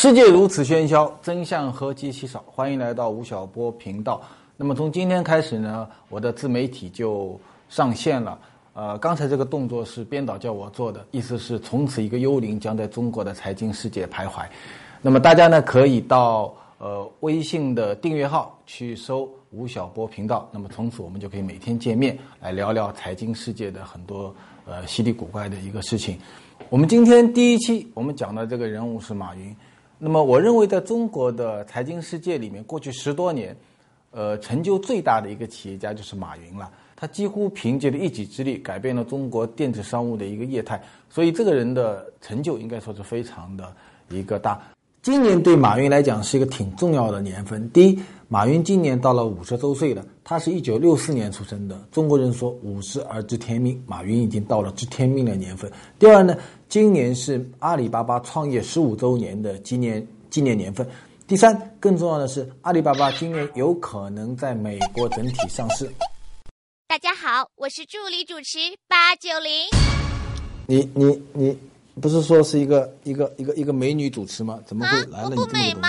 [0.00, 2.44] 世界如此喧嚣，真相何其稀少。
[2.46, 4.22] 欢迎来到吴晓波频道。
[4.56, 7.36] 那么从今天开始呢，我的自媒体就
[7.68, 8.38] 上线了。
[8.74, 14.46] 呃，刚才这个动作是编导叫我做的，意思是从此一个幽灵将在中国的财经世界徘徊。
[15.02, 24.32] 那么大家呢可以到呃微信的订阅号去搜吴晓波频道，那么从此我们就可以每天见面来聊聊财经世界的很多
[24.64, 26.16] 呃稀里古怪的一个事情。
[26.70, 29.52] 我们今天第一期我们讲的这个人物是马云。
[29.98, 33.56] 那么我认为在中国的财经世界里面，过去十多年，
[34.12, 36.70] 呃，成就最大的一个企业家就是马云了。
[36.94, 40.80] 他几乎凭借着一己之力改变了中国电子商务的一个业态，
[41.10, 43.72] 所以这个人的成就应该说是非常的
[44.10, 44.60] 一个大。
[45.02, 47.68] 今年对马云来讲是一个挺重要的年份。
[47.70, 51.82] 第一，马云今年到了五十周岁了，他是一九六四年出生的。
[51.90, 55.72] 中国人说五十而知天命，马云已经到了知天命的年份。
[55.98, 56.36] 第二呢，
[56.68, 60.86] 今年是阿里巴巴创业十五周年的纪念纪念年份。
[61.26, 65.90] 第三，更重要的是，阿里巴巴今年有可能在美国整体上市。
[66.86, 69.50] 大家好，我是助理主持八九零。
[70.66, 71.58] 你你你，
[71.98, 74.60] 不是说是一个一个一个一个美女主持吗？
[74.66, 75.74] 怎么会来了你这么多东西？
[75.74, 75.80] 我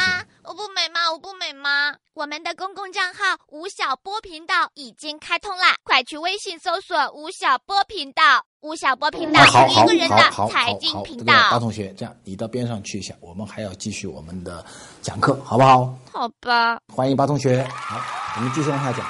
[1.19, 1.95] 不美吗？
[2.13, 8.23] 我们的公共账号吴晓波频道已经开通啦，快去微信搜索吴晓波频道。
[8.61, 10.17] 吴晓波频道一个人的
[10.49, 11.33] 财经，频道。
[11.33, 14.65] 这个大同学，这样你到边上去一下，我们还要继续我们的
[15.01, 15.93] 讲课，好不好？
[16.11, 17.63] 好吧，欢迎八同学。
[17.63, 18.01] 好，
[18.35, 19.05] 我们继续往下讲。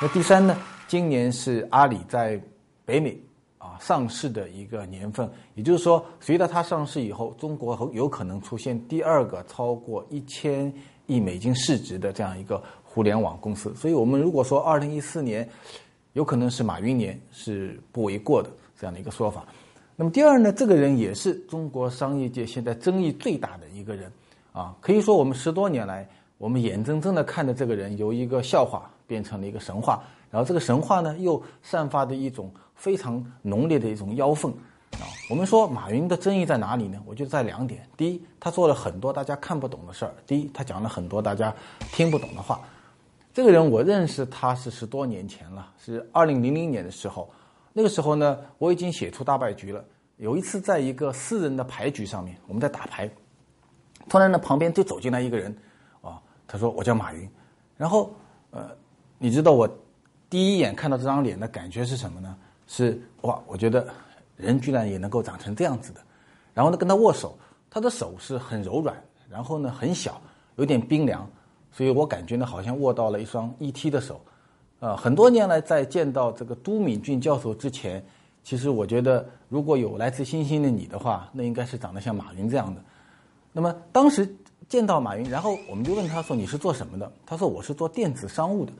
[0.00, 0.56] 那第三呢？
[0.88, 2.40] 今年是阿里在
[2.84, 3.20] 北美
[3.58, 10.72] 啊上市的一个年份，也就是说，随着它上市以后，中国很有可能出现第二个超过一千
[11.06, 13.74] 亿美金市值的这样一个互联网公司。
[13.74, 15.48] 所以，我们如果说二零一四年
[16.12, 19.44] 有可能是马云年，是不为过的这样的一个说法。
[19.96, 24.10] 那么第二呢，这个人也是中国商业界现在争议最大的一个人
[24.52, 26.06] 啊，可以说我们十多年来，
[26.38, 30.02] 我们眼睁睁的看着这个人由一个笑话变成了一个神话。
[30.30, 34.52] 然后这个神话呢，又散发着一种非常浓烈的一种妖氛
[35.00, 35.06] 啊。
[35.28, 37.00] 我们说马云的争议在哪里呢？
[37.04, 41.54] 我觉得在两点：第一，他做了很多大家看不懂的事儿；第一，他讲了很多大家
[41.92, 42.60] 听不懂的话。
[43.32, 47.30] 这个人我认识他是十多年前了，是二零零零年的时候。
[47.72, 49.84] 那个时候呢，我已经写出大败局了。
[50.16, 53.10] 有一次在一个私人的牌局上面，我们在打牌，
[54.08, 55.54] 突然呢旁边就走进来一个人，
[56.00, 57.28] 啊，他说我叫马云，
[57.76, 58.14] 然后
[58.50, 58.70] 呃，
[59.18, 59.68] 你知道我。
[60.28, 62.36] 第一眼看到这张脸的感觉是什么呢？
[62.66, 63.86] 是哇，我觉得
[64.36, 66.00] 人居然也能够长成这样子的。
[66.54, 67.36] 然后呢，跟他握手，
[67.68, 68.96] 他的手是很柔软，
[69.28, 70.20] 然后呢很小，
[70.56, 71.28] 有点冰凉，
[71.72, 74.20] 所以我感觉呢好像握到了一双 ET 的手。
[74.78, 78.04] 呃，很多年来在见到这个都敏俊教授之前，
[78.44, 82.80] 其实我觉得如果有来自星星的你的话，那应该是长得像马云这样的。
[83.52, 84.28] 那么当时
[84.68, 88.72] 见到马云，然后我们就问他说：“你是做什么的？”他说：“我是做电子商务的。”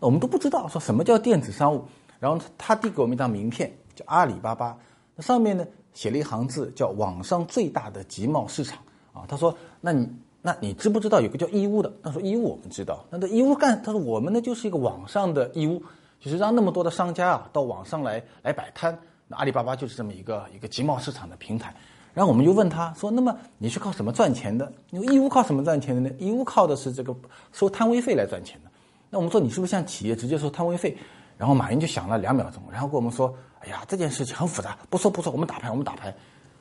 [0.00, 1.84] 我们都不知道说什么叫电子商务，
[2.18, 4.76] 然后他递给我们一张名片，叫阿里巴巴，
[5.16, 8.78] 那上面呢写了一行字，叫网上最大的集贸市场
[9.12, 9.24] 啊。
[9.28, 10.08] 他说：“那你
[10.42, 13.80] 那你知不知道有个叫义乌的？”他说：“义乌我们知道。”那这义乌干？
[13.82, 15.82] 他说：“我们呢就是一个网上的义乌，
[16.20, 18.98] 就是让那么多的商家啊到网上来来摆摊。
[19.28, 21.74] 那阿里巴巴就是这么一个一个集贸市场的平台。”
[22.12, 24.72] 然后我们就问他说：“那么你是靠什么赚钱的？
[24.90, 26.10] 因为义乌靠什么赚钱的呢？
[26.18, 27.14] 义乌靠的是这个
[27.52, 28.70] 收摊位费来赚钱的。”
[29.10, 30.96] 那我们说你是不是向企业直接收摊位费？
[31.36, 36.14] 然后马云就想了两秒钟，然后跟我们说：“哎呀，这件事情很复杂，不说不说，我们打牌，我们打牌。”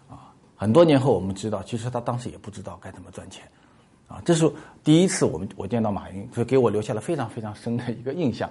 [0.09, 3.47] 啊，很多年后我们知道，其实他当时也不知道该怎么赚钱，
[4.07, 4.51] 啊，这是
[4.83, 8.49] 第一次我们我见到马云，所以给我留下了非常非常深的一个印象。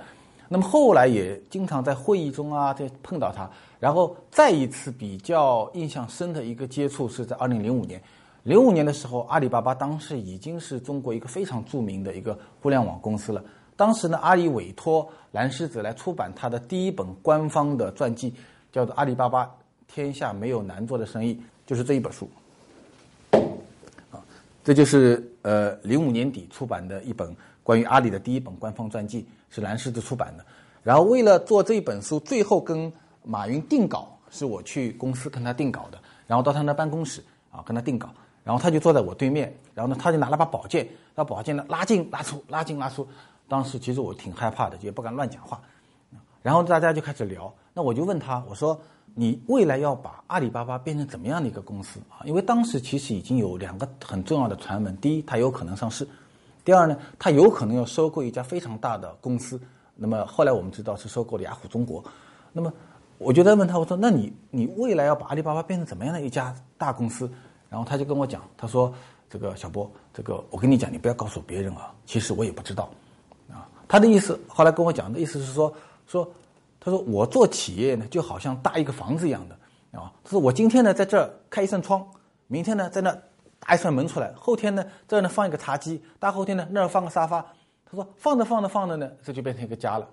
[0.48, 3.50] 那么后来也经常在会议中啊，在碰到他，
[3.80, 8.00] 然后再一次比较印象深的一个接触是在二零零五年，
[8.42, 13.42] 零五年的时候，阿里巴巴当时已经是中国一个非常著名的一个互联网公司了。
[13.76, 18.34] 当时呢，阿里委托蓝狮子来出版他的第一本官方的传记，
[18.70, 19.50] 叫做《阿里巴巴：
[19.88, 21.34] 天下没有难做的生意》，
[21.66, 22.30] 就是这一本书。
[24.10, 24.22] 啊，
[24.62, 30.44] 这就是呃零五年底出版的一本关于阿里的第一本官方传记，是蓝狮子出版的。
[30.82, 32.92] 然后为了做这一本书，最后跟
[33.24, 38.08] 马云定稿，是我去公司跟他定稿的，然后到他那办公室啊跟他定稿，
[38.44, 43.06] 然后他就坐在我对面，然后呢他就拿了把宝剑，那宝剑呢拉进拉出，拉进拉出。
[43.52, 45.60] 当时其实我挺害怕的，也不敢乱讲话。
[46.42, 48.80] 然后大家就开始聊，那我就问他，我说
[49.14, 56.06] ：“你未来要把阿里巴巴变成怎么样的一个公司啊？”因为当时其实已经有两个很重要的传闻：第一，它有可能上市；
[56.64, 59.60] 第二呢，它有可能要收购一家非常大的公司。
[59.96, 62.02] 那么后来我们知道是收购了雅虎中国。
[62.54, 62.72] 那么
[63.18, 67.30] 我就在问他，我说：“那你你未来要把阿里巴巴变成怎么样的一家大公司？”
[67.68, 68.90] 然后他就跟我讲，他说
[69.28, 72.88] ：“这个小波，这个我跟你讲，你不要告诉别人啊，其实我也不知道，
[73.92, 75.70] 他的意思后来跟我讲的意思是说
[76.06, 76.26] 说，
[76.80, 82.02] 他说我做企业呢，就好像搭一个房子一样的啊，他说我今天呢在这儿开一扇窗，
[82.46, 83.14] 明天呢在那
[83.60, 87.42] 搭一扇门出来，后天呢这儿呢放一个茶几，大后天呢那儿放个沙发，
[87.84, 90.08] 他说放着放着放着呢，这就变成一个家了，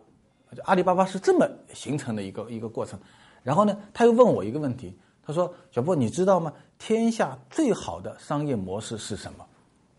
[0.53, 2.99] 就阿里巴巴是这么形成的一个一个过程，
[3.43, 4.93] 然后呢他又问我一个问题。
[5.25, 6.51] 他说：“小波，你知道吗？
[6.79, 9.45] 天下最好的商业模式是什么？”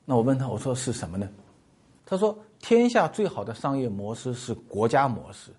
[0.04, 1.26] 那我问他：“我说是什么呢？”
[2.04, 5.50] 他说：“天下最好的商业模式是国家模式。”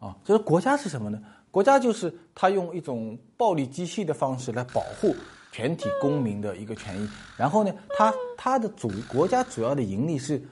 [0.00, 1.18] 啊，就是国家是什么呢？
[1.50, 5.14] 国家就是他用一种暴力机器的方式来保护
[5.50, 7.08] 全体公民的一个权益。
[7.38, 10.42] 然后呢，他他的主国家主要的盈利是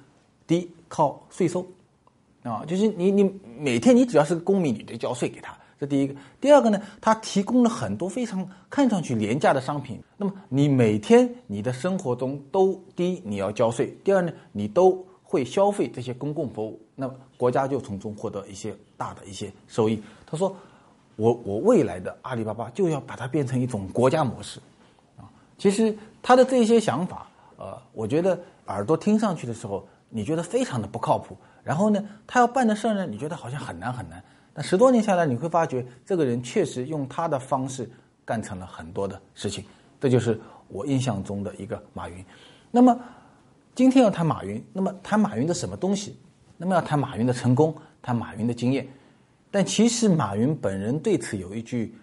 [0.47, 1.67] 第一靠税收，
[2.43, 3.25] 啊，就是你你
[3.59, 5.55] 每天你只要是个公民，你得交税给他。
[5.79, 6.81] 这第一个，第二个呢？
[7.01, 10.01] 它提供了很多非常看上去廉价的商品。
[10.17, 20.03] 那么你每天你的生活中都第一你要交税，第二呢你都会消费这些公共服务，那么国家就从中获得一些大的一些收益。
[20.27, 20.55] 他说
[21.17, 24.61] ：“我我未来的阿里巴巴就要把它变成一种国家模式。”
[25.17, 25.25] 啊，
[25.57, 27.27] 其实他的这些想法，
[27.57, 31.35] 呃，我觉得耳朵听上去的时候，你觉得非常的不靠谱。
[31.65, 34.23] 然后呢，他要办的事儿呢，你觉得好像很难很难。
[34.53, 37.91] 那十多年下来，你会发觉这个人确实用他的方式
[38.23, 39.65] 干成了很多的事情。
[39.99, 40.39] 这就是
[40.69, 42.23] 我印象中的一个马云。
[42.71, 42.95] 那么
[43.75, 46.15] 今天要谈马云，那么谈马云的什么东西？
[46.59, 48.87] 那么要谈马云的成功，谈马云的经验。
[49.51, 51.95] 但其实马云本人对此有一句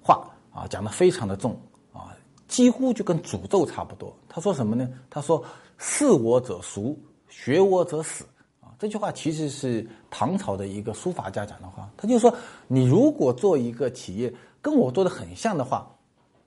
[0.00, 1.54] 话啊，讲的非常的重
[1.92, 2.16] 啊，
[2.46, 4.16] 几乎就跟诅咒差不多。
[4.26, 4.88] 他说什么呢？
[5.10, 5.44] 他说
[5.76, 6.98] ：“视我者俗，
[7.28, 8.24] 学我者死。”
[8.60, 12.34] 啊这句话其实是唐朝的一个书法家讲的话，他就说：
[12.66, 14.32] 你如果做一个企业
[14.62, 15.94] 跟我做的很像的话，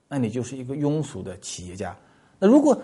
[0.07, 1.95] 那你就是一个庸俗的企业家。
[2.39, 2.75] 那如果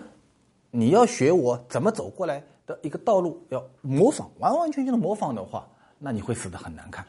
[0.70, 5.66] 你要学我怎么走过来的一个道路，要模仿，完完全全的模仿的话，
[5.98, 7.04] 那你会死得很难看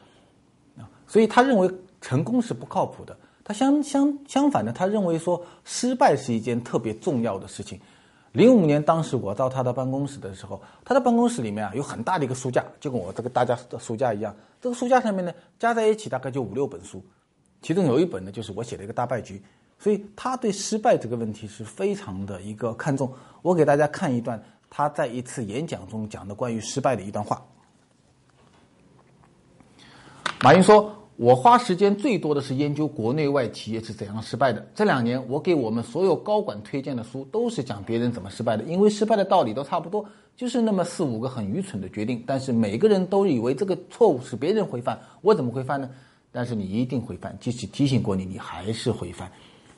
[0.78, 0.88] 啊。
[1.06, 1.70] 所以他认为
[2.00, 3.16] 成功是不靠谱的。
[3.42, 7.80] 他相相相反的，他认为说失败是一件特别重要的事情。
[8.32, 14.32] 零五年，当时我到他的办公室的时候，他的办公室里面啊有很大的一个书架，就跟我这个大家的书架一样。
[14.60, 17.02] 这个书架上面呢，加在一起大概就五六本书，
[17.60, 19.42] 其中有一本呢就是我写的一个大败局。
[19.80, 23.12] 所以他对失败这个问题是非常的一个看重。
[23.42, 27.44] 我给大家看一段他在一次演讲中讲的关于失败的一段话。
[30.40, 30.94] 马云说。
[31.16, 34.66] 我花时间最多的是研究国内外企业是怎样失败的。
[34.74, 40.02] 这两年，我给我们所有高管推荐的书都是讲别人怎么失败的，因为失败的道理都差不多，
[40.34, 42.24] 就是那么四五个很愚蠢的决定。
[42.26, 45.90] 但是每个人都以为这个错误是别人会犯，我怎么会犯呢？
[46.32, 49.30] 但是你一定会犯，即使提醒过你，你还是会犯。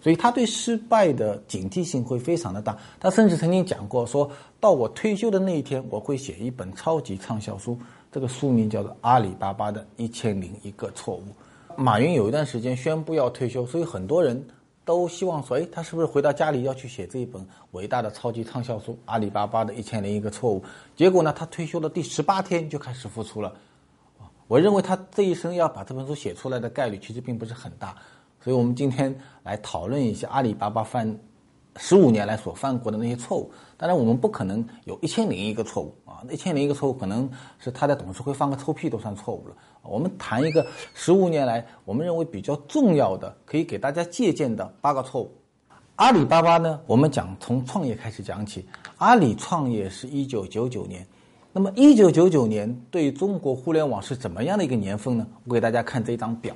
[0.03, 2.77] 所以他对失败的警惕性会非常的大。
[2.99, 4.29] 他甚至曾经讲过，说
[4.59, 7.79] 到我退休的那一天，我会写一本超级畅销书。
[8.11, 11.21] 这个书名叫做《阿里巴巴的一千零一个错误》。
[11.77, 14.45] 马云有一段时间宣布要退休，所以很多人
[14.85, 20.61] 都希望说：“哎，他是不是回到家里要去写这一本伟大的超级畅销书《阿里巴巴的一千零一个错误》？”
[20.95, 23.51] 结果呢，他退休的第十八天就开始复出了。
[24.49, 27.97] 我认为他这一生要把这本书写出来的概率其实并不是很大，
[28.43, 31.19] 所以我们今天来讨论一下阿里巴巴犯。
[31.79, 36.21] 十五年来所犯过的那些错误，当然我们不可能有一千零一个错误啊！
[36.27, 37.27] 那一千零一个错误可能
[37.59, 39.57] 是他在董事会放个臭屁都算错误了。
[39.81, 45.33] 我们谈一个十五年来我们认为比较重要的，可以给大家借鉴的八个错误。
[45.97, 48.69] 阿里巴巴呢，我们讲从创业开始讲起。
[48.99, 51.07] 阿里创业是一九九九年，
[51.55, 55.27] 那么一九九九年对中国互联网是怎么样的一个年份呢？
[55.45, 56.55] 我给大家看这张表，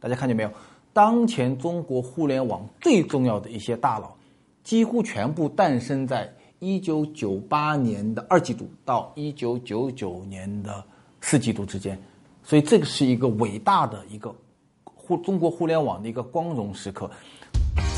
[0.00, 0.50] 大家看见没有？
[0.92, 4.14] 当前中国互联网最重要的一些大佬。
[4.62, 10.84] 几乎全部诞生在一九九八年的二季度到一九九九年的
[11.20, 12.00] 四季度之间，
[12.44, 14.32] 所以这个是一个伟大的一个
[14.84, 17.10] 互中国互联网的一个光荣时刻。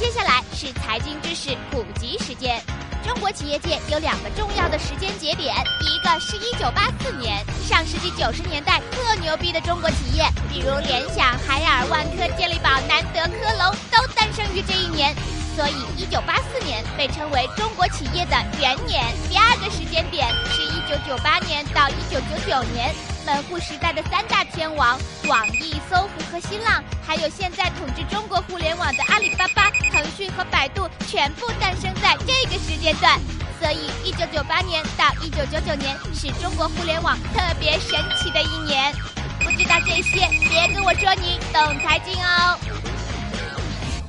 [0.01, 2.59] 接下来是财经知识普及时间。
[3.05, 15.15] 中国企业界有两个重要的时间节点，一个是一九八四年，上世纪九十年代特牛逼的中国企业，比如联想、海尔、万科、健力宝、南德、科龙，都诞生于这一年。
[15.55, 19.05] 所以，一九八四年被称为中国企业的元年。
[19.29, 22.93] 第二个时间点是一九九八年到一九九九年，
[23.25, 33.21] 门户时代的三大天王网易、搜狐和新浪，还有现在统治中国互联网的阿里巴巴、腾讯和百度，全部诞生在这个时间段。
[33.61, 38.93] 所以，一九九八年到一九九九年是中国互联网特别神奇的一年。
[39.41, 42.59] 不知道这些，别跟我说你懂财经哦。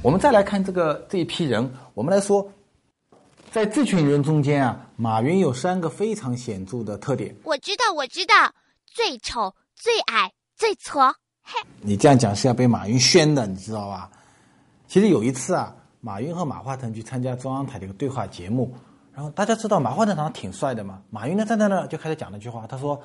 [0.02, 2.50] 我们再来看这个这一批人，我们来说，
[3.52, 7.36] 在这群人中间啊，马云有三个非常显著的特点。
[7.44, 8.54] 我知道，我知道，
[8.86, 11.14] 最丑、最矮、最矬。
[11.82, 14.10] 你这样讲是要被马云宣的，你知道吧？
[14.88, 18.74] 其实有一次啊，马云和马化腾去参加中央台的一个对话节目，
[19.14, 23.00] 然后大家知道马化腾长得挺帅的嘛，马云呢站在那儿就开始讲了一句话，他说：“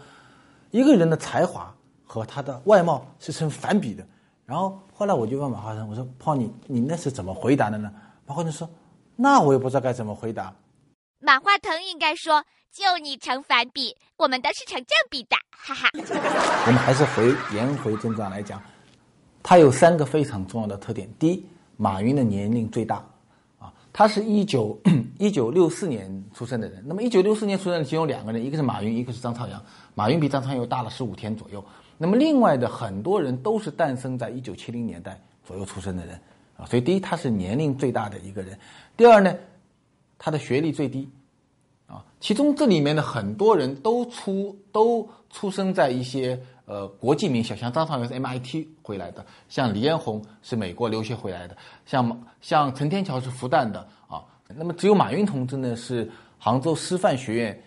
[0.70, 4.04] 一个人的才华和他的外貌是成反比的。”
[4.46, 7.92] 然后后来我就问马化腾，我说：“胖你你那是怎么回答的呢？”
[8.26, 8.68] 马化腾说。
[9.22, 10.50] 那我也不知道该怎么回答。
[11.22, 15.90] 马化腾应该说：“就你成反比，我们都是成正比的。”哈哈。
[16.66, 18.60] 我们还是回言回正传来讲，
[19.42, 21.06] 他有三个非常重要的特点。
[21.18, 21.44] 第一，
[21.76, 23.04] 马云的年龄最大，
[23.58, 24.80] 啊，他是一九
[25.20, 26.82] 一九六四年出生的人。
[26.86, 29.62] 那么一九六四年出生的其中两个人，一个是马云，一个是张朝阳。
[29.94, 31.62] 马云比张朝阳大了十五天左右。
[31.98, 36.18] 那么另外的很多人都是诞生在一九七零年代左右出生的人
[36.56, 36.64] 啊。
[36.64, 38.56] 所以，第一，他是年龄最大的一个人；
[38.96, 39.36] 第二呢，
[40.22, 41.08] 他的学历最低，
[41.86, 54.22] 啊，其中这里面的很多人都出都出生在一些呃国际名校，像张朝阳是 MIT 回来的，像李彦宏是美国留学回来的，像像陈天桥是复旦的啊。
[54.54, 56.06] 那么，只有马云同志呢是
[56.38, 57.62] 杭州师范学院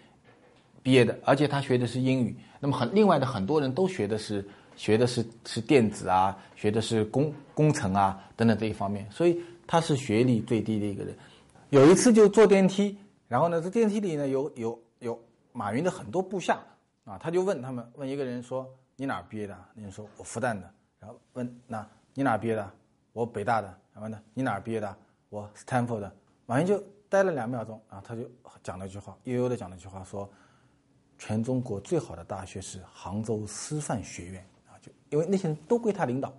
[0.83, 2.37] 毕业的，而且他学的是英语。
[2.59, 4.47] 那么，很另外的很多人都学的是。
[4.75, 11.15] 学的是是电子啊，学的是工工程啊等等这一方面，所以他是学历最低的一个人。
[11.73, 12.95] 有一次就坐电梯，
[13.27, 15.19] 然后呢，这电梯里呢有有有
[15.51, 16.59] 马云的很多部下
[17.03, 22.71] 啊，他就问他们，问一个人说：“你哪毕业的？”那人说：“我复旦的。”然后问：“那你哪毕业的
[23.11, 24.95] ？”“我北大的。”然后呢，“你哪毕业的
[25.29, 26.15] ？”“我斯坦福的。”
[26.45, 28.21] 马云就待了两秒钟啊，他就
[28.61, 30.29] 讲了一句话，悠悠的讲了一句话说
[31.17, 36.31] ：“全中国最好的大学是杭州师范学院。”啊，就因为那些人都归他领导。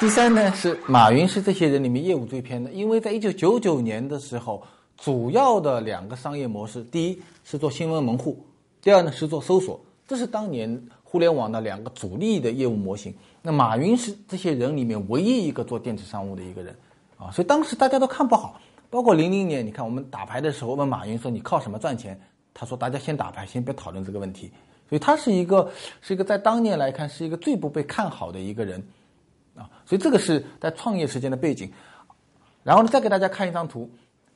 [0.00, 4.62] 第三呢，是马云是这些人里面业务最偏的，因为在一九九九年的时候，
[4.96, 8.42] 主要的两个商业模式，第一是做新闻门户，
[8.80, 9.78] 第二呢是做搜索，
[10.08, 13.14] 这是当年互联网的两个主力的业务模型。
[13.42, 16.74] 那马云是这些人里面唯一一个做电子商务的一个人，
[17.18, 18.58] 啊，所以当时大家都看不好。
[18.88, 22.18] 包括零零年，你看我们打牌的时候问马云说：“你靠什么赚钱？”
[22.54, 24.50] 他说：“大家先打牌，先别讨论这个问题。”
[24.88, 28.82] 所以他是一个，是一个在当年来看是一个最不被看好的一个人，
[29.54, 31.70] 啊，所以这个是在创业时间的背景。
[32.62, 33.90] 然后呢，再给大家看一张图，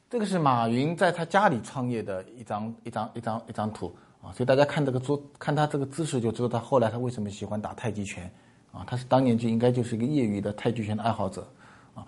[0.08, 4.32] 这个是马云在他家里创业的一张一张一张一张图啊。
[4.32, 8.30] 所以大家看这个桌，看他这个姿势就知道他后来他为什么喜欢打太极拳
[8.72, 8.84] 啊。
[8.86, 11.46] 他是当年就应该就是一个业余的太极拳的爱好者
[11.94, 12.06] 啊。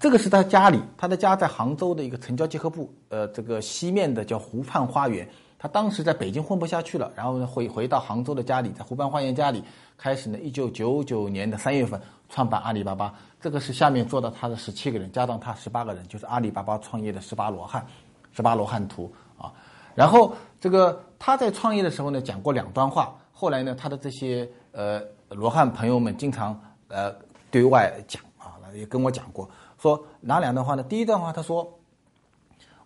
[0.00, 5.28] 这个是他家里，他的家在杭州的一个城郊结合部，呃，这个西面的叫湖畔花园。
[5.58, 9.60] 他当时在北京混不下去了，然后呢回回到杭州的家里，在湖畔花园家里
[9.96, 13.14] 开始呢，一九九九年的三月份创办阿里巴巴。
[13.40, 17.86] 这个是下面做到他的十七个人，加上他十八个人，就是阿里巴巴创业的十八罗汉，
[18.32, 19.52] 十八罗汉图啊。
[19.94, 23.14] 然后这个他在创业的时候呢，讲过两段话。
[23.32, 27.14] 后来呢，他的这些呃罗汉朋友们经常呃
[27.50, 29.48] 对外讲啊，也跟我讲过，
[29.80, 30.82] 说哪两段话呢？
[30.82, 31.72] 第一段话他说，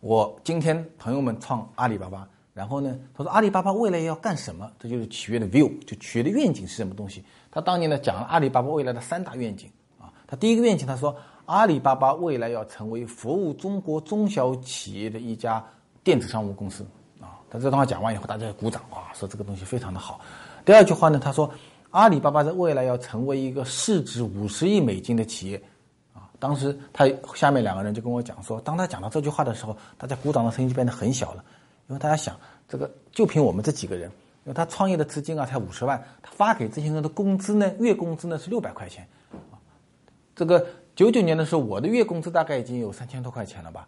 [0.01, 2.29] 我今天朋友们创阿里巴巴。
[2.55, 4.71] 然后呢，他说阿里巴巴未来要干什么？
[4.79, 7.25] 这就是企业的 view，就企业的愿景是什么东西？
[7.51, 10.13] 他当年呢讲了阿里巴巴未来的三大愿景啊。
[10.27, 11.17] 他第一个愿景，他说
[11.47, 15.65] 阿里巴巴未来要成为服务中国中小企业的一家
[16.05, 16.87] 电子商务公司
[17.21, 17.41] 啊。
[17.49, 20.21] 他这段话讲完以后，大家鼓掌啊，说这个东西非常的好。
[20.65, 21.51] 第二句话呢，他说
[21.89, 25.63] 阿里巴巴在未来要成为一个市值五十亿美金的企业
[26.13, 26.29] 啊。
[26.39, 31.43] 当时他下面两个人就跟我讲说，当他讲到这句话的时候，大家鼓掌的声音就变得很小了。
[31.93, 32.35] 因为大家想，
[32.67, 34.09] 这个就凭我们这几个人，
[34.45, 39.07] 因为他创业的资金啊才五十万，他发给这些人的工资呢，月工资呢是六百块钱，
[39.51, 39.61] 啊，
[40.35, 43.87] 这个九九年的时候，我的月工资大概已经有三千多块钱了吧，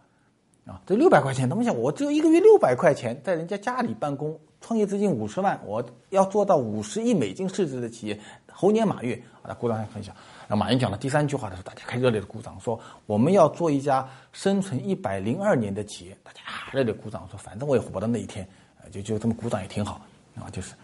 [0.66, 8.20] 啊，这六百块钱，他们想，我只有一个月六百块钱，在人家家里办公，创业资金五十万，我要做到五十亿美金市值的企业，
[8.52, 10.14] 猴年马月，啊，鼓掌很响。
[10.56, 16.40] 马云讲了第三句话的时候，大家开热烈的鼓掌，说我们要做一家生存一百零二年的企业，大家
[16.72, 18.46] 热烈鼓掌，说反正我也活不到那一天，
[18.90, 20.00] 就就这么鼓掌也挺好，
[20.36, 20.74] 啊，就是，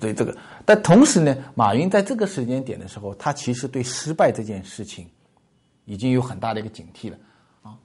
[0.00, 0.36] 对这个。
[0.64, 5.08] 但同时呢，马云在这个时间点的时候，他其实对失败这件事情，
[5.84, 7.16] 已经有很大的一个警惕了，
[7.62, 7.76] 啊，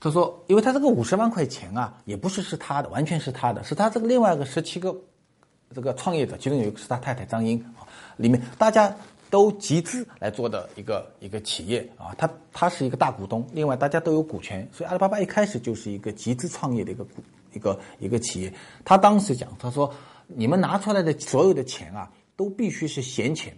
[0.00, 4.94] 他说，因为他这个五十万块钱啊，也不是是他的，完全是他的，是他这个另外一个十七个
[5.74, 8.94] 这个创业者，其中有一个是他太太张英啊，里面大家。
[9.30, 18.52] 都集资来做的一个一个企业啊，他他是一个大股东，另外大家都有股权，所以阿里巴巴一开始就是一个集资创业的一个股一个一个企业。
[18.84, 19.92] 他当时讲，他说
[20.26, 23.56] 你们拿出来的所有的钱啊，都必须是闲钱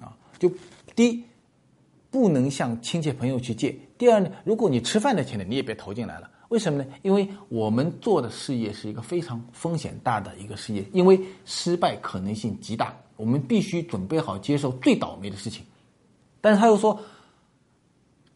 [0.00, 0.50] 啊，就
[0.94, 1.24] 第一
[2.10, 6.29] 不能向亲戚朋友去借，第二呢，如果你吃饭的钱呢，你也别投进来了。
[6.50, 6.84] 为什么呢？
[7.02, 15.64] 因为我们做的事业是一个非常风险大的一个事业，因为失败可能性极大，我们必须准备好接受最倒霉的事情。
[16.40, 16.98] 但是他又说，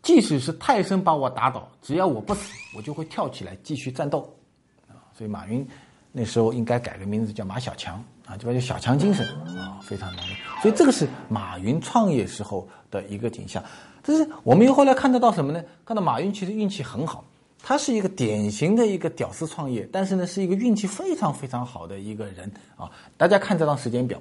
[0.00, 4.32] 即使是泰森把我打倒，只要我不死，我就会跳起来继续战斗。
[4.88, 5.66] 啊，所以马云
[6.12, 9.26] 那时候应该改个名字叫马小强啊，就叫小强精神
[9.58, 10.24] 啊，非常难。
[10.62, 13.60] 所以这个是马云创业时候的一个景象。
[14.02, 15.60] 但是我们又后来看得到什么呢？
[15.84, 17.24] 看到马云其实运气很好。
[17.66, 22.90] 他是一个典型的一个屌丝创业，但是呢，是一个运气非常非常好的一个人啊！
[23.16, 24.20] 大家看这张时间表，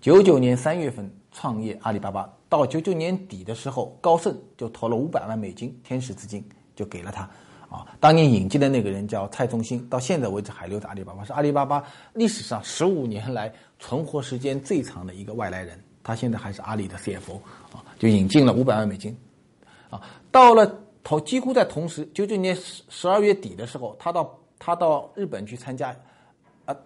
[0.00, 6.42] 九九年三月份创业阿里巴巴，到九九年底的时候，高盛就投了五百万美金天使资金，
[6.74, 7.28] 就给了他
[7.68, 7.86] 啊。
[8.00, 11.84] 当年引进的那个人叫蔡宗兴，到现在为止还留在阿里巴巴，是阿里巴巴
[12.14, 15.78] 历史上十五年来存活时间最长的一个外来人。
[16.02, 17.34] 他现在还是阿里的 CFO
[17.70, 19.14] 啊，就引进了五百万美金
[19.90, 20.78] 啊，到了。
[21.04, 25.94] 同几乎在同时，九九年十十二月底的时候，他到他到日本去参加，
[26.64, 26.76] 啊，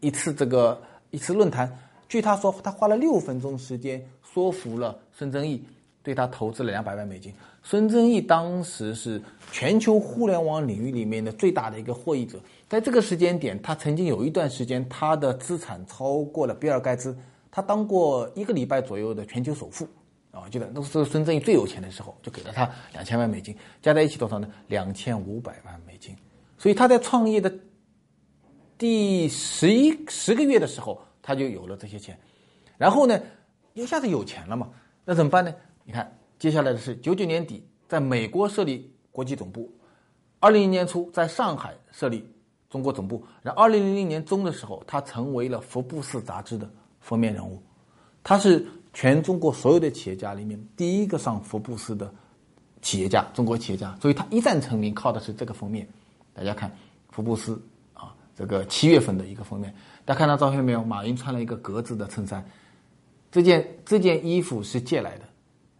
[0.00, 1.70] 一次这个一次论坛。
[2.08, 5.62] 据他说，他花了六分钟时间说服了孙正义，
[6.02, 7.32] 对他投资了两百万美金。
[7.62, 9.22] 孙正义当时是
[9.52, 12.40] 全球互联网领域里面的最大的一个获益者。
[12.68, 17.16] 在这个时间点，他曾经有一段时间，他的资产超过了比尔盖茨，
[17.52, 19.86] 他当过一个礼拜左右的全球首富。
[20.32, 24.48] 啊，我记得那是孙正义最有钱的时候，就给了他两千万美金，加在一起多少呢？
[24.68, 26.14] 两千五百万美金。
[26.56, 27.52] 所以他在创业的
[28.78, 32.16] 第十一十个月的时候，他就有了这些钱。
[32.78, 33.20] 然后呢，
[33.74, 34.70] 一下子有钱了嘛？
[35.04, 35.52] 那怎么办呢？
[35.82, 39.68] 你看，接下来的是九九年底在美国设立国际总部，
[40.38, 42.24] 二零零年初在上海设立
[42.68, 46.70] 中国总部，然后二零零零年中的时候，他成为了福布斯杂志的
[47.00, 47.60] 封面人物，
[48.22, 48.64] 他是。
[48.92, 52.12] 全中国所有的企业家里面，第一个上福布斯的
[52.82, 55.86] 企业家，中国企业家，所以他一战成名靠的是这个封面。
[56.34, 56.70] 大家看
[57.10, 57.60] 福布斯
[57.94, 59.72] 啊，这个七月份的一个封面，
[60.04, 60.82] 大家看到照片没有？
[60.82, 62.44] 马云穿了一个格子的衬衫，
[63.30, 65.24] 这件这件衣服是借来的，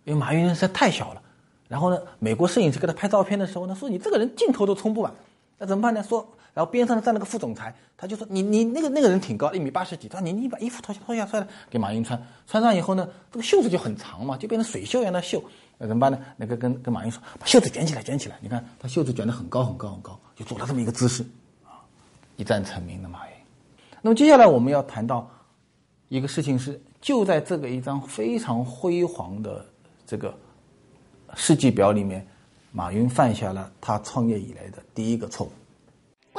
[0.04, 1.22] 因为马云实在太小了。
[1.68, 5.12] 然后呢，美国摄影师给他拍照片的时候呢，说你这个人镜头都冲不满，
[5.58, 6.02] 那怎么办呢？
[6.02, 6.26] 说。
[6.52, 10.08] 然后边上站了个副总裁，他就说：“你你那个那个人挺高，一米八十几。
[10.08, 15.42] 他说你你把衣服脱下脱下来给马云穿，穿上以后呢，这个袖子就很长嘛，就变成水袖一样的袖。
[15.78, 16.18] 那怎么办呢？
[16.36, 18.36] 那个跟跟马云说，把袖子卷起来，卷起来。
[18.40, 21.22] 你看他袖子卷得很高很高很高，就做了这么一个姿势，
[21.64, 21.78] 啊，
[22.36, 23.32] 一战成名的马云。
[24.02, 25.30] 那么接下来我们要谈到
[26.08, 29.64] 一个事情是，就在这个一张非常辉煌的
[30.06, 30.34] 这个
[31.36, 32.26] 事迹表里面，
[32.72, 35.52] 马云犯下了他创业以来的第一个错误。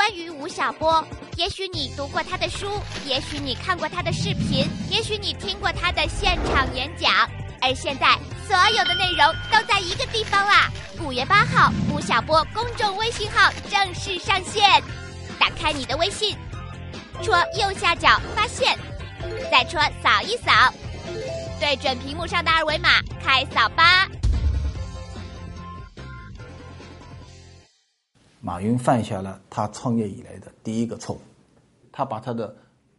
[0.01, 7.29] 关于吴晓波，也许你读过他的书，也许你看过他的视频，也许你听过他的现场演讲，
[7.61, 10.71] 而现在所有的内容都在一个地方啦！
[11.01, 14.81] 五月八号，吴晓波公众微信号正式上线。
[15.39, 16.35] 打开你的微信，
[17.21, 18.75] 戳右下角发现，
[19.51, 20.73] 再戳扫一扫，
[21.59, 22.89] 对准屏幕上的二维码
[23.23, 24.07] 开扫吧。
[28.41, 31.19] 马云犯下了他创业以来的第一个错误，
[31.91, 32.53] 他把他的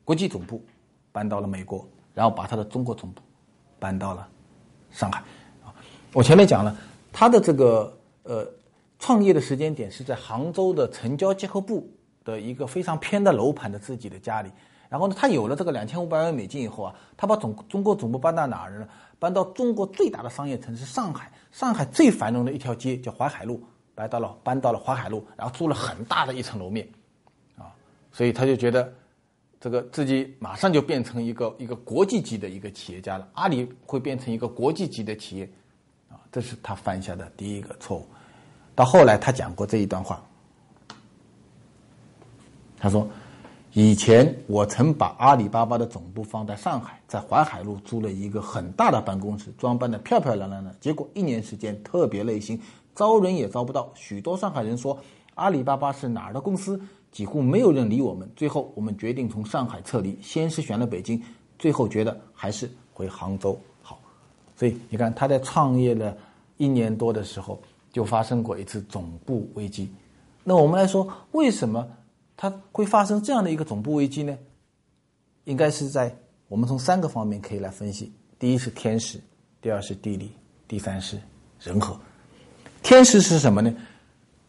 [0.04, 0.64] 国际总部
[1.10, 3.20] 搬到了美国，然后把他的中国总部
[3.80, 4.28] 搬到了
[4.92, 5.20] 上海。
[5.64, 5.74] 啊，
[6.12, 6.76] 我前面讲了，
[7.12, 8.46] 他的这个呃
[9.00, 11.90] 创业的时间点是在杭州的城郊结合部
[12.24, 14.50] 的一个非常偏的楼盘的自己的家里。
[14.88, 18.86] 然后呢，他有了这个两千五百万美金以后啊，他把总中国总部搬到哪儿呢？
[19.18, 23.60] 搬到中国最大的商业城市上海，上海最繁荣的一条街叫淮海路。
[23.94, 26.88] 搬到了搬到了淮海路，然后租了很大的一层楼面，
[27.56, 27.72] 啊，
[28.10, 28.92] 所以他就觉得
[29.60, 33.28] 这个自己马上就变成一个一个国际级的一个企业家了。
[33.34, 35.48] 阿里会变成一个国际级的企业，
[36.08, 38.06] 啊，这是他犯下的第一个错误。
[38.74, 40.24] 到后来他讲过这一段话，
[42.78, 43.06] 他说
[43.74, 52.58] ：“以前我曾把阿里巴巴的总部放在上海，在淮海路租了一个很大的办公室，装扮的漂漂亮亮的，结果一年时间特别累心。”
[52.94, 54.98] 招人也招不到，许多上海人说
[55.34, 58.30] 阿里巴巴是哪儿的公司，几乎没有人理我们。
[58.36, 61.22] 最后我们决定从上海撤离，先是选了北京，
[61.58, 63.98] 最后觉得还是回杭州好。
[64.56, 66.16] 所以你看他在创业的
[66.58, 69.90] 一年多的时候就发生过一次总部危机。
[70.44, 71.88] 那我们来说，为什么
[72.36, 74.36] 他会发生这样的一个总部危机呢？
[75.44, 76.14] 应该是在
[76.48, 79.18] 我们从三个方面可以来分析：第一是天时，
[79.60, 80.30] 第二是地利，
[80.68, 81.18] 第三是
[81.58, 81.98] 人和。
[82.82, 83.72] 天时是什么呢？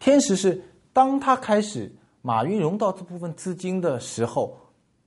[0.00, 0.60] 天时是
[0.92, 4.56] 当他开始马云融到这部分资金的时候，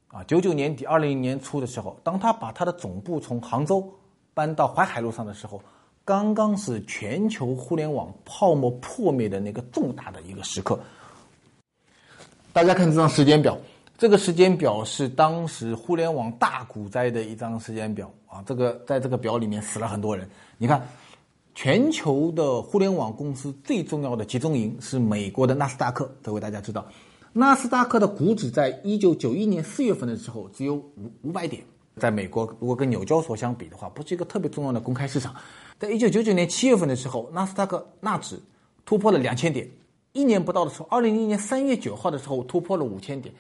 [0.08, 3.88] 啊，九九年底、二零年初的时候，当他把他的总部从杭州
[4.34, 5.62] 搬到淮海路上的时候，
[6.06, 10.80] 刚刚是全球互联网泡沫破灭的那个重大的一个时刻。
[12.54, 13.58] 大家看这张时间表，
[13.98, 18.42] 这个时间表是当时互联网大股灾的一张时间表啊。
[18.48, 20.28] 这个在这个表里面死了很多人。
[20.58, 20.82] 你看，
[21.58, 26.86] 全球的互联网公司最重要的集中营是美国的纳斯达克，这位大家知道，
[27.34, 31.64] 纳斯达克的股指在一九九一年四月份的时候只有五五百点，
[31.96, 35.36] 在美国如果跟纽交所相比的话，不是一个特别重要的公开市场。
[35.80, 38.40] 在一九九九年七月份的时候，纳斯达克纳指
[38.86, 39.68] 突破了两千点。
[40.14, 43.34] 一年不到的时候，二零零一年三月九号的时候突破了五千点。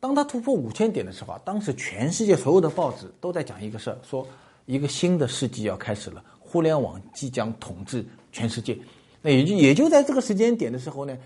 [0.00, 4.26] 当它突破五千点的时候啊，当时全世界所有的报纸都在讲一个事儿，说
[4.64, 8.78] 一个新的世纪要开始了，互联网即将统治全世界。
[9.20, 11.16] 那也就也就在这个时间点的时候呢，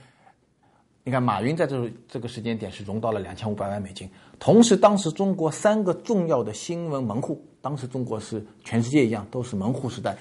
[1.04, 4.10] 你看马云在这这个时间点是融到了两千五百万美金。
[4.38, 10.16] 同时，当时中国三个重要的新闻门户，当时中国是全世界一样都是门户时代。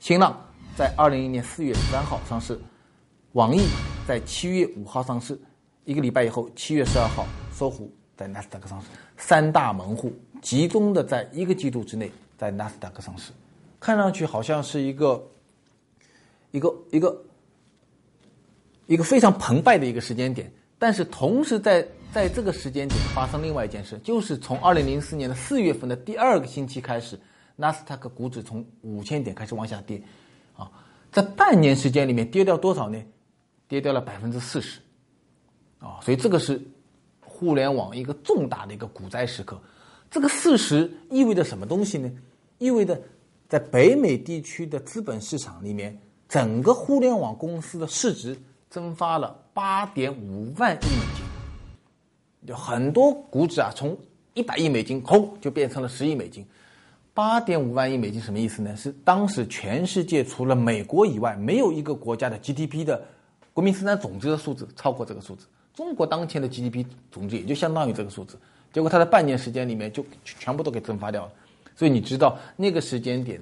[0.00, 0.38] 新浪
[0.74, 2.58] 在二零一年四月十三号上市。
[3.32, 3.60] 网易
[4.06, 5.38] 在七月五号上市，
[5.84, 8.86] 一个礼拜以后，七月十二号，搜狐在纳斯达克上市。
[9.18, 13.32] 三大门户集中的在一个季度之内在纳斯达克上市，
[13.78, 15.30] 看上去好像是一个
[16.50, 17.24] 一个一个
[18.86, 20.52] 一个非常澎湃的一个时间点。
[20.78, 27.18] 但是同时在在这个时间点发生另外一件事，就是从二零零四年的四月份的第二个星期开始，
[27.56, 30.02] 纳斯达克股指从五千点开始往下跌，
[30.54, 30.70] 啊，
[31.10, 33.02] 在半年时间里面跌掉多少呢？
[33.68, 34.80] 跌掉了百分之四十，
[35.80, 36.60] 啊，所以这个是
[37.20, 39.60] 互联网一个重大的一个股灾时刻。
[40.10, 42.10] 这个四十意味着什么东西呢？
[42.58, 43.00] 意味着
[43.48, 45.96] 在北美地区的资本市场里面，
[46.28, 48.36] 整个互联网公司的市值
[48.68, 51.24] 蒸发了八点五万亿美金。
[52.42, 53.96] 有很多股指啊，从
[54.34, 56.44] 一百亿美金轰就变成了十亿美金。
[57.14, 58.76] 八点五万亿美金什么意思呢？
[58.76, 63.02] 是当时全世界除了美国以外，没有一个国家的 GDP 的。
[63.54, 68.38] 国民生产总值的数字超过这个数字，中国当前的 GDP 总值也就相当于这个数字，
[68.70, 71.32] 结果它在半年时间里面就全部都给蒸发掉了。
[71.76, 73.40] 所以你知道那个时间点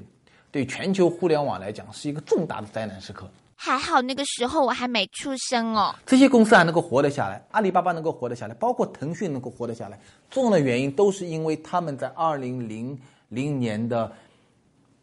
[0.51, 3.27] 对全球互联网来讲是一个重大的灾难时刻。
[3.57, 5.94] 还好那个时候我还没出生哦。
[6.05, 14.12] 这些公司还能够活得下来，阿里巴巴能够活得下来，包括腾讯能够活得下来，重要的原因都是因为他们在二零零零年的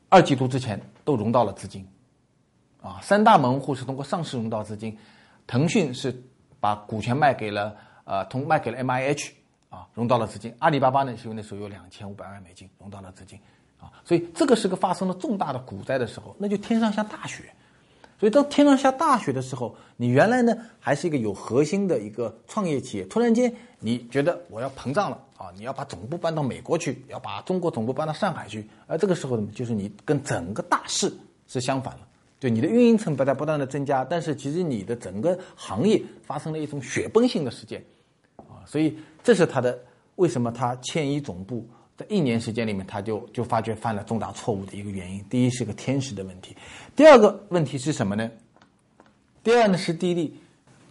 [0.09, 1.87] 二季度之前都融到了资金。
[2.81, 4.97] 啊，三大门户是通过上市融到资金，
[5.47, 6.13] 腾讯是
[6.59, 9.33] 把股权卖给了呃，通卖给了 M I H
[9.71, 10.53] 啊，融到了资金。
[10.59, 13.39] 阿里巴巴呢，是因为那时候有两千五百万美金融到了资金
[13.79, 17.51] 啊，所以这个是个发生了重大的股灾的时候，那就天上下大雪。
[18.19, 31.11] 所以当天上下大雪的时候，你原来呢还是一个有核心的一个创业企业，突然间你觉得我要膨胀了啊，你要把总部搬到美国去，要把中国总部搬到上海去，而这个时候呢，就是你跟整个大势
[31.47, 32.07] 是相反了。
[32.39, 37.83] 对你的运营成本在不断的增加，但是其实你的整个行业发生了一种雪崩性的事件，
[38.65, 39.77] 所以这是他的
[40.15, 45.23] 为什么他迁移总部在一年时间里面他就就发觉犯了重大错误的一个原因。
[45.29, 46.55] 第一是个天时的问题，
[46.95, 48.29] 第二个问题是什么呢？
[49.43, 50.33] 第二呢是地利，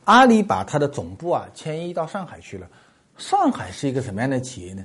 [0.04, 2.68] 阿里把它的总部啊迁移到上海去了。
[3.16, 4.84] 上海是一个什么样的企业呢？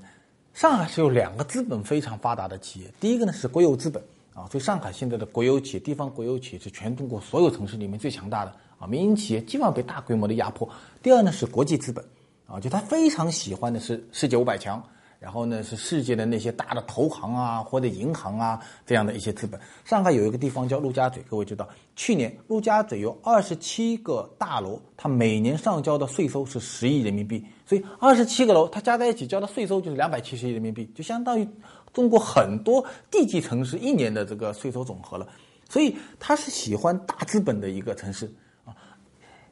[0.54, 4.02] 上海是有两个资本非常发达的企业，第一个呢是国有资本。
[4.36, 10.70] 啊，所以上海现在的国有企业、地方国有企业是全中国所有城市里面最强大的啊，民营企业基本上被大规模的压迫。
[11.02, 12.04] 第二呢是国际资本，
[12.48, 14.84] 啊，就他非常喜欢的是世界五百强。
[15.18, 19.60] 然后呢，是世界的那些大的投行啊，或者银行啊，这样的一些资本。
[19.84, 31.48] 上海有一个地方叫陆家嘴，各位知道，去年陆家嘴有二十七个大楼，它每年上交的税收是十亿人民币，所以二十七个楼，它加在一起交的税收就是两百七十亿人民币，就相当于
[31.92, 35.28] 中国很多地级城市一年的这个税收总和了。
[35.68, 38.32] 所以它是喜欢大资本的一个城市
[38.64, 38.76] 啊，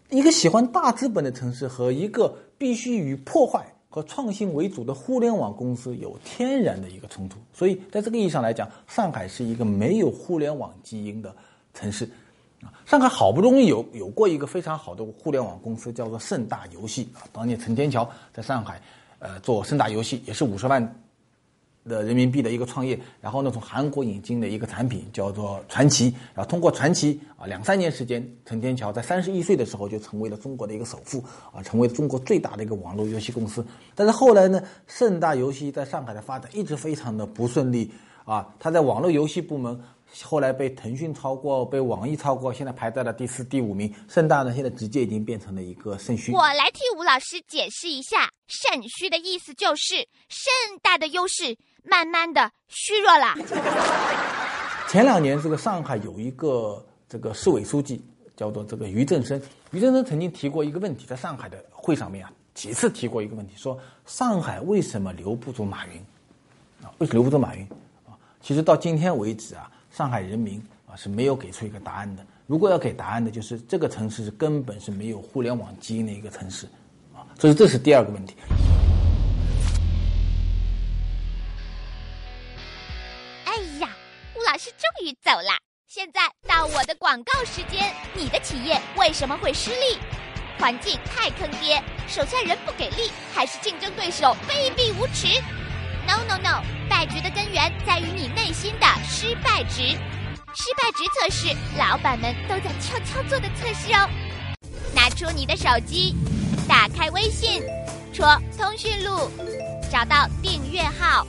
[0.10, 3.66] 一个喜欢大资本的城市和一个必须与破坏。
[3.90, 11.36] 和创新为主的互联网公司有天然的一个冲突，所以在这个意义上来讲，上海是一个没有互联网基因的
[11.76, 12.04] 城市。
[12.64, 17.22] 啊，上海好不容易有有过一个非常好的互联网公司，叫做盛大游戏啊。
[17.32, 18.82] 当年陈天桥在上海，
[19.20, 20.82] 呃，做盛大游戏也是五十万。
[21.86, 33.66] 的人民币的一个创业，然后呢，从韩国引进的一个产品叫做传奇，然后通过传奇啊，两三年时间，陈天桥在三十一岁的时候就成为了中国的一个首富啊，成为中国最大的一个网络游戏公司。
[33.96, 37.92] 但是后来呢，盛大游戏在上海的发展一直非常的不顺利
[38.26, 39.80] 啊，他在网络游戏部门。
[40.22, 43.92] 后来被腾讯超过，被网易超过，现在排在了第四、第五名。
[44.08, 46.32] 盛大呢，现在直接已经变成了一个肾虚。
[46.32, 53.36] 我来替吴老师解释一下，肾虚的意思就是盛大的优势慢慢的虚弱了。
[54.90, 58.04] 前两年这个上海有一个这个市委书记
[58.36, 59.42] 叫做这个于正声，
[59.72, 65.94] 于正声曾经提过一个问题，在上海的会上面啊几次提过一个问题，说上海为什么留不住马云
[66.84, 66.94] 啊？
[67.00, 67.68] 为什么留不住马云
[68.06, 68.14] 啊？
[68.40, 72.24] 其实到今天为止啊，上海人民啊是没有给出一个答案的。
[72.46, 76.68] 如果要给答案的，就是这个城市是根本是没有互联网基因的一个城市
[77.16, 78.36] 啊，所以这是第二个问题。
[85.04, 87.94] 终于走啦，现在到我的广告时间。
[88.14, 89.98] 你的企业为什么会失利？
[90.58, 95.28] 环境太坑爹，手下人不给力，还是竞争对手卑鄙无耻
[96.08, 99.90] ？No No No，败局的根源在于你内心的失败值。
[100.56, 104.08] 失败值测试，老板们都在悄悄做的测试哦。
[104.96, 106.16] 拿出你的手机，
[106.66, 107.62] 打开微信，
[108.14, 108.26] 戳
[108.58, 109.30] 通讯录，
[109.92, 111.28] 找到订阅号，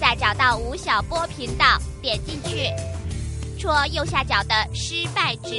[0.00, 2.70] 再找到吴晓波频道，点进去，
[3.62, 5.54] 戳右下角的失败值，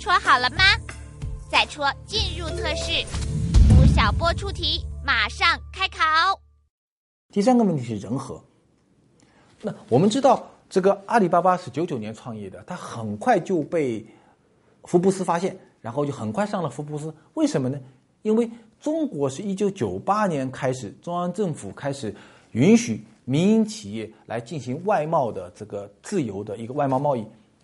[0.00, 0.64] 戳好了吗？
[1.50, 3.06] 再戳进入测试。
[3.78, 6.00] 吴晓波出题，马上开考。
[7.30, 8.42] 第三个问题是人和。
[9.60, 10.48] 那我们知道。
[10.70, 14.02] 这个阿里巴巴是九九年创业的，它很快就被
[14.84, 17.14] 福布斯发现，然后就很快上了福布斯。
[17.34, 17.78] 为什么呢？
[18.22, 22.14] 因为中国是一九九八年开始，中央政府开始
[22.52, 27.22] 允许民营企业来进行外贸的这个自由的一个外贸贸易，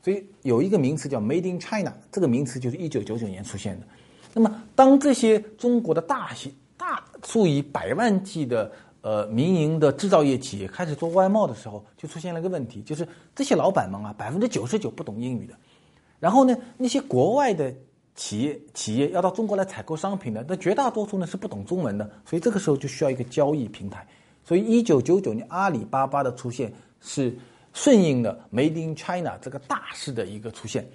[0.09, 3.87] 所以有一个名词叫 “Made in China”，这个名词就是一九九九年出现的。
[4.33, 15.53] 那么，当这些中国的大型、大数以百万计的呃，民营的制造业企业开始做外贸的时候，就出现了一个问题，就是这些老板们啊，百分之九十九不懂英语的。
[16.19, 17.71] 然后呢，那些国外的
[18.15, 22.11] 企业企业要到中国来采购商品的，那绝大多数呢是不懂中文的。
[22.25, 24.07] 所以这个时候就需要一个交易平台。
[24.43, 27.37] 所以一九九九年阿里巴巴的出现是
[27.73, 30.89] 顺应了 Made in China 这个大势的一个出现。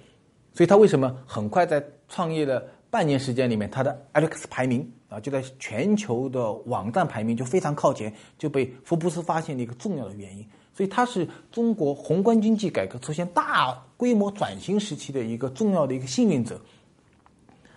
[0.52, 4.88] 所以他为什么很快在创业的半年时间里面，他的 Alex 排名？
[5.08, 10.46] 啊，就在全球的网站排名就非常靠前，就被福布斯发现的一个重要的原因。
[10.72, 16.60] 所以它是中国宏观经济改革出现大规模转型时期的一个重要的一个幸运者。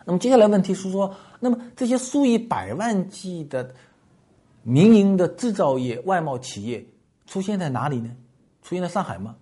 [0.03, 3.71] 那么接下来问题是说，那么这些数以百万计的
[4.63, 6.83] 民营的制造业外贸企业
[7.25, 8.09] 出现在哪里呢？
[8.67, 9.33] 出现在上海吗？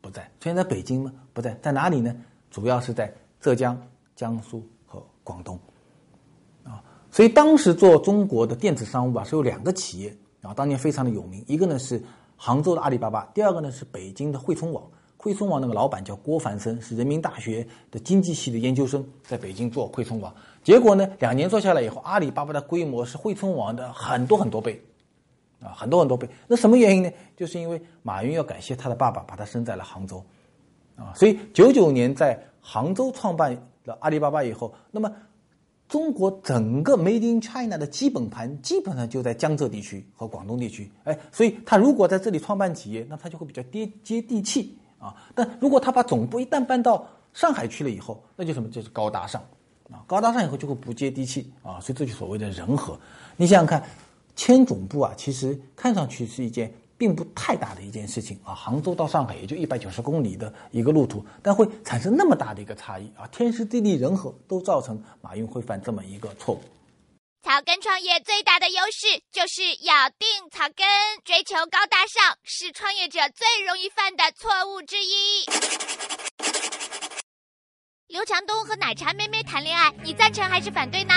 [0.00, 0.22] 不在。
[0.40, 1.12] 出现在北京吗？
[1.32, 1.56] 不在。
[1.62, 2.12] 在哪里呢？
[2.50, 3.80] 主要是在浙江、
[4.16, 5.56] 江苏和广东。
[6.64, 11.44] 啊所以当时做中国的电子商务啊，是有两个企业啊，当年非常的有名。
[11.46, 12.02] 一个呢是
[12.36, 14.82] 杭州的阿里巴巴，第二个呢是北京的汇聪网。
[15.16, 20.34] 汇聪网那个老板叫郭凡生，是人民大学的经济系的研究生，在北京做汇聪网。
[20.64, 24.82] 结果呢，两年做下来以后，阿里巴巴的规模是汇聪网的很多很多倍，
[25.62, 26.28] 啊，很多很多倍。
[26.46, 27.10] 那什么原因呢？
[27.36, 30.24] 就是因为马云要感谢他的爸爸，把他生在了杭州，
[30.96, 35.10] 啊，所以九九年在杭州创办了阿里巴巴以后，那么。
[35.88, 45.14] 中国整个 Made in China 的基本盘基本上就在江浙地区和广东地区，哎，所以他如果在这里创办企业，那他就会比较接接地气啊。
[45.34, 49.42] 但如果他把总部一旦搬到上海去了以后，那就什么就是高大上
[49.90, 51.78] 啊，高大上以后就会不接地气啊。
[51.78, 52.98] 所以这就所谓的人和。
[53.36, 53.82] 你想想看，
[54.36, 56.72] 迁总部啊，其实看上去是一件。
[56.98, 66.62] 并不太大的一件事情啊，杭州到上海也就一百九十公里的一个路途，但会产生那么大的一个差异啊，天时地利人和都造成马云会犯这么一个错误。
[67.42, 70.86] 草根创业最大的优势就是咬定草根，
[71.24, 75.44] 追求高大上是创业者最容易犯的错误之一。
[78.06, 81.14] 刘强东和奶茶妹妹谈恋爱，你赞成还是反对呢？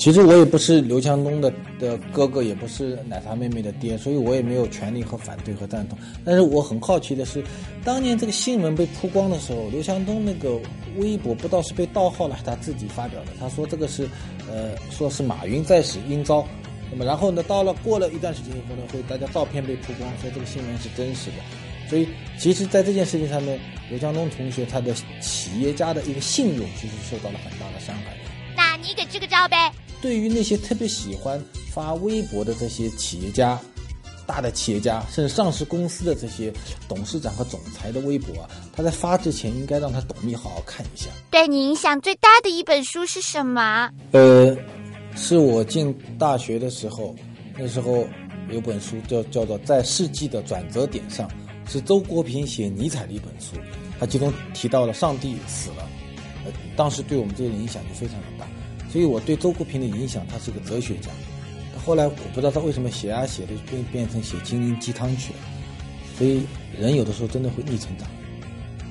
[0.00, 5.98] 其实我也不是刘强东的的哥哥，也不是奶茶妹妹的爹，所以我也没有权利和反对和赞同。
[6.24, 7.44] 但是我很好奇的是，
[7.84, 10.58] 当年这个新闻被曝光的时候，刘强东那个
[10.96, 13.32] 微博不知道是被盗号了，还是他自己发表的。
[13.38, 14.08] 他说这个是，
[14.50, 16.42] 呃，说是马云在使阴招。
[16.90, 21.36] 那么然后呢，到了过了一段时间以后呢，会大家照片被曝光，说这个新闻是真实的。
[21.90, 22.08] 所以，
[22.38, 23.60] 其实，在这件事情上面，
[23.90, 28.16] 刘强东同学他的企业家的一个信用，其实受到了很大的伤害。
[28.56, 29.70] 那你给支个招呗？
[30.00, 33.58] 对于那些特别喜欢发微博的这些企业家、
[34.26, 36.52] 大的企业家，甚至上市公司的这些
[36.88, 41.10] 董事长和总裁的微博啊，他在发之前应该让他董秘好好看一下。
[41.30, 43.90] 对你影响最大的一本书是什么？
[44.12, 44.56] 呃，
[45.16, 47.14] 是我进大学的时候，
[47.58, 48.06] 那时候
[48.50, 51.28] 有本书叫叫做《在世纪的转折点上》。
[51.68, 53.54] 是周国平写尼采的一本书，
[54.00, 55.88] 他其中提到了上帝死了，
[56.44, 58.44] 呃，当时对我们这个影响就非常的大，
[58.92, 61.10] 所以我对周国平的影响，他是个哲学家。
[61.86, 65.38] 后来我不知道他为什么写啊写的变变成写心灵鸡汤去了，
[66.18, 66.42] 所以
[66.78, 68.08] 人有的时候真的会逆成长。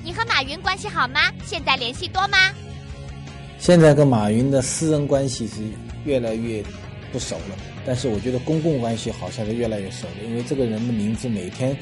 [0.02, 1.20] 你和马云关系好吗？
[1.44, 2.38] 现在联系多吗？
[3.58, 5.62] 现在跟马云的私人关系是
[6.04, 6.64] 越来越
[7.12, 11.76] 不熟了，但是我觉得公共关系好像是越来越熟了，因为这个人的名字每天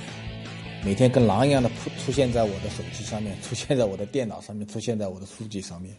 [0.84, 5.94] 每天跟狼一样的出出现在我的手机上面，出现在我的电脑上面，出现在我的书籍上面。